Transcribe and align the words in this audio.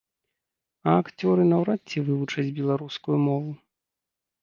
А 0.89 0.95
акцёры 1.01 1.45
наўрад 1.53 1.81
ці 1.95 2.05
вывучаць 2.09 2.49
беларускую 2.59 3.17
мову. 3.31 3.51